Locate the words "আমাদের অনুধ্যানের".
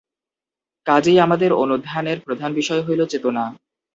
1.19-2.17